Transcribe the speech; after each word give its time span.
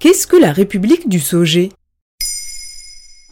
Qu'est-ce 0.00 0.26
que 0.26 0.38
la 0.38 0.50
République 0.50 1.10
du 1.10 1.20
Sogé? 1.20 1.68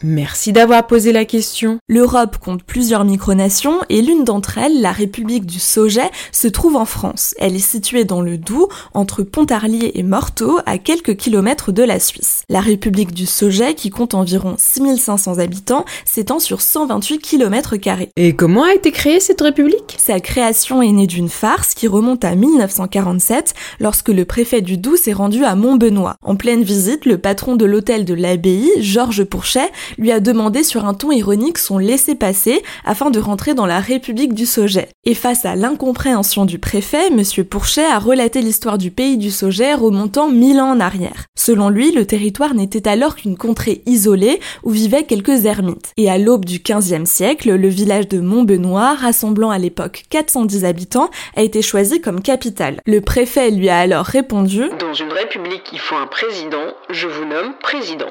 Merci 0.01 0.53
d'avoir 0.53 0.87
posé 0.87 1.11
la 1.11 1.25
question. 1.25 1.79
L'Europe 1.89 2.37
compte 2.37 2.63
plusieurs 2.63 3.03
micronations 3.03 3.79
et 3.89 4.01
l'une 4.01 4.23
d'entre 4.23 4.57
elles, 4.57 4.79
la 4.79 4.93
République 4.93 5.45
du 5.45 5.59
Sauget, 5.59 6.09
se 6.31 6.47
trouve 6.47 6.77
en 6.77 6.85
France. 6.85 7.35
Elle 7.37 7.53
est 7.53 7.59
située 7.59 8.05
dans 8.05 8.21
le 8.21 8.37
Doubs, 8.37 8.69
entre 8.93 9.23
Pontarlier 9.23 9.91
et 9.95 10.03
Morteau, 10.03 10.59
à 10.65 10.77
quelques 10.77 11.17
kilomètres 11.17 11.73
de 11.73 11.83
la 11.83 11.99
Suisse. 11.99 12.43
La 12.47 12.61
République 12.61 13.13
du 13.13 13.25
Sauget, 13.25 13.73
qui 13.73 13.89
compte 13.89 14.13
environ 14.13 14.55
6500 14.57 15.39
habitants, 15.39 15.83
s'étend 16.05 16.39
sur 16.39 16.61
128 16.61 17.19
km 17.19 17.75
carrés. 17.75 18.09
Et 18.15 18.37
comment 18.37 18.63
a 18.63 18.73
été 18.73 18.91
créée 18.91 19.19
cette 19.19 19.41
république? 19.41 19.97
Sa 19.97 20.21
création 20.21 20.81
est 20.81 20.93
née 20.93 21.07
d'une 21.07 21.29
farce 21.29 21.73
qui 21.73 21.89
remonte 21.89 22.23
à 22.23 22.35
1947, 22.35 23.53
lorsque 23.81 24.09
le 24.09 24.23
préfet 24.23 24.61
du 24.61 24.77
Doubs 24.77 24.95
s'est 24.95 25.11
rendu 25.11 25.43
à 25.43 25.55
Montbenoît. 25.55 26.15
En 26.23 26.37
pleine 26.37 26.63
visite, 26.63 27.05
le 27.05 27.17
patron 27.17 27.57
de 27.57 27.65
l'hôtel 27.65 28.05
de 28.05 28.13
l'abbaye, 28.13 28.69
Georges 28.79 29.25
Pourchet, 29.25 29.69
lui 29.97 30.11
a 30.11 30.19
demandé 30.19 30.63
sur 30.63 30.85
un 30.85 30.93
ton 30.93 31.11
ironique 31.11 31.57
son 31.57 31.77
laissez-passer 31.77 32.61
afin 32.85 33.09
de 33.09 33.19
rentrer 33.19 33.53
dans 33.53 33.65
la 33.65 33.79
République 33.79 34.33
du 34.33 34.45
Sauget. 34.45 34.89
Et 35.05 35.13
face 35.13 35.45
à 35.45 35.55
l'incompréhension 35.55 36.45
du 36.45 36.59
préfet, 36.59 37.09
monsieur 37.09 37.43
Pourchet 37.43 37.85
a 37.85 37.99
relaté 37.99 38.41
l'histoire 38.41 38.77
du 38.77 38.91
pays 38.91 39.17
du 39.17 39.31
Sauget 39.31 39.73
remontant 39.73 40.29
mille 40.29 40.59
ans 40.59 40.71
en 40.71 40.79
arrière. 40.79 41.25
Selon 41.37 41.69
lui, 41.69 41.91
le 41.91 42.05
territoire 42.05 42.53
n'était 42.53 42.87
alors 42.87 43.15
qu'une 43.15 43.37
contrée 43.37 43.81
isolée 43.85 44.39
où 44.63 44.71
vivaient 44.71 45.03
quelques 45.03 45.45
ermites. 45.45 45.93
Et 45.97 46.09
à 46.09 46.17
l'aube 46.17 46.45
du 46.45 46.59
XVe 46.59 47.05
siècle, 47.05 47.55
le 47.55 47.67
village 47.67 48.07
de 48.07 48.19
Montbenoît, 48.19 48.95
rassemblant 48.95 49.49
à 49.49 49.57
l'époque 49.57 50.03
410 50.09 50.65
habitants, 50.65 51.09
a 51.35 51.41
été 51.41 51.61
choisi 51.61 52.01
comme 52.01 52.21
capitale. 52.21 52.81
Le 52.85 53.01
préfet 53.01 53.51
lui 53.51 53.69
a 53.69 53.79
alors 53.79 54.05
répondu 54.05 54.69
Dans 54.79 54.93
une 54.93 55.11
république, 55.11 55.69
il 55.71 55.79
faut 55.79 55.95
un 55.95 56.07
président, 56.07 56.73
je 56.89 57.07
vous 57.07 57.25
nomme 57.25 57.53
président. 57.61 58.07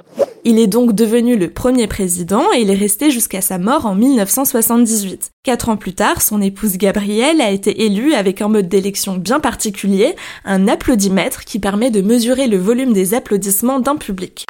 Il 0.50 0.58
est 0.58 0.66
donc 0.66 0.94
devenu 0.94 1.36
le 1.36 1.50
premier 1.50 1.86
président 1.86 2.42
et 2.56 2.62
il 2.62 2.70
est 2.70 2.74
resté 2.74 3.10
jusqu'à 3.10 3.42
sa 3.42 3.58
mort 3.58 3.84
en 3.84 3.94
1978. 3.94 5.30
Quatre 5.42 5.68
ans 5.68 5.76
plus 5.76 5.92
tard, 5.92 6.22
son 6.22 6.40
épouse 6.40 6.78
Gabrielle 6.78 7.42
a 7.42 7.50
été 7.50 7.84
élue 7.84 8.14
avec 8.14 8.40
un 8.40 8.48
mode 8.48 8.66
d'élection 8.66 9.18
bien 9.18 9.40
particulier, 9.40 10.16
un 10.46 10.66
applaudimètre 10.66 11.44
qui 11.44 11.58
permet 11.58 11.90
de 11.90 12.00
mesurer 12.00 12.46
le 12.46 12.56
volume 12.56 12.94
des 12.94 13.12
applaudissements 13.12 13.78
d'un 13.78 13.96
public. 13.96 14.46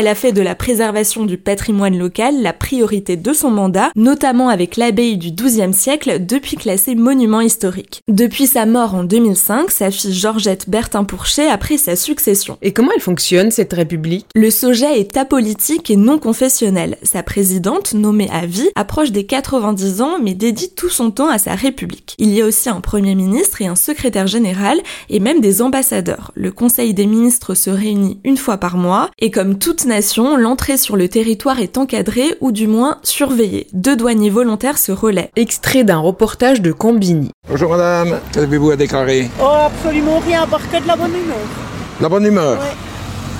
Elle 0.00 0.08
a 0.08 0.14
fait 0.14 0.32
de 0.32 0.40
la 0.40 0.54
préservation 0.54 1.26
du 1.26 1.36
patrimoine 1.36 1.98
local 1.98 2.40
la 2.40 2.54
priorité 2.54 3.18
de 3.18 3.32
son 3.34 3.50
mandat, 3.50 3.90
notamment 3.96 4.48
avec 4.48 4.78
l'abbaye 4.78 5.18
du 5.18 5.30
XIIe 5.30 5.74
siècle, 5.74 6.24
depuis 6.24 6.56
classée 6.56 6.94
monument 6.94 7.42
historique. 7.42 8.00
Depuis 8.08 8.46
sa 8.46 8.64
mort 8.64 8.94
en 8.94 9.04
2005, 9.04 9.70
sa 9.70 9.90
fille 9.90 10.14
Georgette 10.14 10.70
Bertin-Pourchet 10.70 11.50
a 11.50 11.58
pris 11.58 11.76
sa 11.76 11.96
succession. 11.96 12.56
Et 12.62 12.72
comment 12.72 12.92
elle 12.94 13.02
fonctionne, 13.02 13.50
cette 13.50 13.74
république? 13.74 14.24
Le 14.34 14.48
Sauget 14.48 14.98
est 14.98 15.18
apolitique 15.18 15.90
et 15.90 15.96
non 15.96 16.18
confessionnel. 16.18 16.96
Sa 17.02 17.22
présidente, 17.22 17.92
nommée 17.92 18.30
à 18.32 18.46
vie, 18.46 18.70
approche 18.76 19.12
des 19.12 19.26
90 19.26 20.00
ans 20.00 20.18
mais 20.18 20.32
dédie 20.32 20.72
tout 20.74 20.88
son 20.88 21.10
temps 21.10 21.28
à 21.28 21.36
sa 21.36 21.54
république. 21.54 22.14
Il 22.16 22.32
y 22.32 22.40
a 22.40 22.46
aussi 22.46 22.70
un 22.70 22.80
premier 22.80 23.14
ministre 23.14 23.60
et 23.60 23.66
un 23.66 23.76
secrétaire 23.76 24.28
général 24.28 24.80
et 25.10 25.20
même 25.20 25.42
des 25.42 25.60
ambassadeurs. 25.60 26.32
Le 26.36 26.52
conseil 26.52 26.94
des 26.94 27.04
ministres 27.04 27.52
se 27.52 27.68
réunit 27.68 28.18
une 28.24 28.38
fois 28.38 28.56
par 28.56 28.78
mois 28.78 29.10
et 29.18 29.30
comme 29.30 29.58
toute 29.58 29.89
l'entrée 30.38 30.76
sur 30.76 30.96
le 30.96 31.08
territoire 31.08 31.58
est 31.58 31.76
encadrée 31.76 32.36
ou 32.40 32.52
du 32.52 32.68
moins 32.68 32.98
surveillée. 33.02 33.66
Deux 33.72 33.96
douaniers 33.96 34.30
volontaires 34.30 34.78
se 34.78 34.92
relaient. 34.92 35.30
Extrait 35.34 35.82
d'un 35.82 35.98
reportage 35.98 36.60
de 36.60 36.70
Combini. 36.70 37.30
Bonjour 37.48 37.70
madame, 37.72 38.20
qu'avez-vous 38.32 38.70
à 38.70 38.76
déclarer? 38.76 39.28
Oh, 39.42 39.48
absolument 39.66 40.20
rien, 40.24 40.46
parce 40.48 40.62
que 40.64 40.80
de 40.80 40.86
la 40.86 40.94
bonne 40.94 41.10
humeur. 41.10 41.36
La 42.00 42.08
bonne 42.08 42.24
humeur? 42.24 42.52
Ouais. 42.60 42.66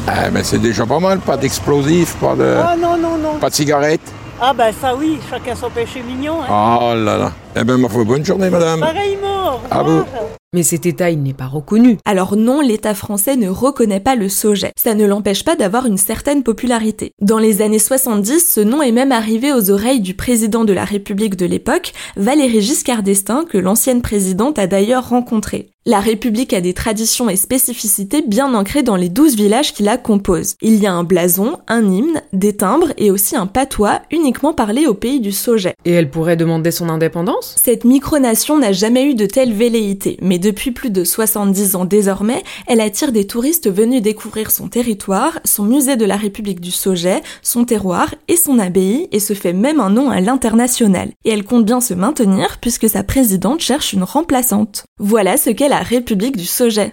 Ah, 0.09 0.31
mais 0.33 0.43
c'est 0.43 0.59
déjà 0.59 0.84
pas 0.87 0.99
mal, 0.99 1.21
pas 1.21 1.37
d'explosifs, 1.37 2.16
pas 2.16 2.34
de, 2.34 2.56
Ah 2.59 2.75
non, 2.77 2.97
non, 2.97 3.17
non. 3.17 3.38
pas 3.38 3.50
de 3.50 3.55
cigarettes? 3.55 4.00
Ah 4.43 4.55
ben 4.55 4.72
ça 4.81 4.97
oui, 4.97 5.19
chacun 5.31 5.55
son 5.55 5.69
péché 5.69 6.03
mignon. 6.03 6.38
Hein. 6.43 6.78
Oh 6.81 6.94
là 6.97 7.19
là. 7.19 7.32
Eh 7.55 7.62
ben, 7.62 7.77
ma 7.77 7.88
foi, 7.91 8.05
bonne 8.05 8.25
journée 8.25 8.49
madame. 8.49 8.81
Pareillement, 8.81 9.40
À 9.71 9.83
revoir. 9.83 10.06
Mais 10.53 10.65
cet 10.65 10.84
État, 10.84 11.11
il 11.11 11.22
n'est 11.22 11.33
pas 11.33 11.47
reconnu. 11.47 11.99
Alors 12.05 12.37
non, 12.37 12.61
l'État 12.61 12.94
français 12.94 13.37
ne 13.37 13.49
reconnaît 13.49 14.00
pas 14.00 14.16
le 14.16 14.28
Sauget. 14.28 14.72
Ça 14.77 14.94
ne 14.94 15.06
l'empêche 15.06 15.44
pas 15.44 15.55
d'avoir 15.55 15.87
une 15.87 15.97
certaine 15.97 16.43
popularité. 16.43 17.12
Dans 17.21 17.38
les 17.38 17.62
années 17.62 17.78
70, 17.78 18.53
ce 18.53 18.61
nom 18.61 18.83
est 18.83 18.91
même 18.91 19.12
arrivé 19.12 19.53
aux 19.53 19.71
oreilles 19.71 20.00
du 20.00 20.15
président 20.15 20.65
de 20.65 20.72
la 20.72 20.84
République 20.84 21.37
de 21.37 21.47
l'époque, 21.47 21.93
Valéry 22.16 22.62
Giscard 22.62 23.05
d'Estaing, 23.05 23.44
que 23.44 23.59
l'ancienne 23.59 24.03
présidente 24.03 24.59
a 24.59 24.66
d'ailleurs 24.66 25.09
rencontré. 25.11 25.71
La 25.87 26.00
République 26.00 26.53
a 26.53 26.61
des 26.61 26.75
traditions 26.75 27.31
et 27.31 27.37
spécificités 27.37 28.21
bien 28.21 28.53
ancrées 28.53 28.82
dans 28.82 28.97
les 28.97 29.09
douze 29.09 29.34
villages 29.34 29.72
qui 29.72 29.82
la 29.82 29.97
composent. 29.97 30.56
Il 30.61 30.75
y 30.75 30.87
a 30.87 30.93
un 30.93 31.05
blason, 31.05 31.56
un 31.69 31.91
hymne, 31.91 32.21
des 32.34 32.55
timbres 32.55 32.93
et 32.99 33.11
aussi 33.11 33.34
un 33.34 33.47
patois 33.47 34.03
uniquement 34.11 34.53
parlé 34.53 34.87
au 34.87 34.93
pays 34.93 35.21
du 35.21 35.32
Sauget. 35.32 35.75
Et 35.87 35.93
elle 35.93 36.11
pourrait 36.11 36.37
demander 36.37 36.71
son 36.71 36.91
indépendance? 36.91 37.56
Cette 37.62 37.87
micronation 37.87 38.59
n'a 38.59 38.72
jamais 38.72 39.05
eu 39.05 39.15
de 39.15 39.25
velléité, 39.49 40.19
mais 40.21 40.39
depuis 40.39 40.71
plus 40.71 40.91
de 40.91 41.05
70 41.05 41.75
ans 41.77 41.84
désormais, 41.87 42.43
elle 42.67 42.81
attire 42.81 43.12
des 43.12 43.27
touristes 43.27 43.71
venus 43.71 44.03
découvrir 44.03 44.51
son 44.51 44.69
territoire, 44.69 45.41
son 45.45 45.65
musée 45.65 45.97
de 45.97 46.05
la 46.05 46.17
République 46.17 46.61
du 46.61 46.71
Sauget, 46.71 47.23
son 47.43 47.65
terroir 47.65 48.15
et 48.29 48.37
son 48.37 48.59
abbaye, 48.59 49.09
et 49.12 49.21
se 49.21 49.33
fait 49.33 49.55
même 49.55 49.81
un 49.81 49.91
nom 49.91 50.11
à 50.11 50.21
l'international. 50.21 51.11
Et 51.25 51.31
elle 51.31 51.45
compte 51.45 51.65
bien 51.65 51.81
se 51.81 51.95
maintenir 51.95 52.59
puisque 52.61 52.89
sa 52.89 53.03
présidente 53.03 53.61
cherche 53.61 53.95
une 53.95 54.05
remplaçante. 54.05 54.84
Voilà 54.99 55.39
ce 55.39 55.50
qu'est 55.50 55.69
la 55.69 55.81
République 55.81 56.37
du 56.37 56.45
Sauget. 56.47 56.93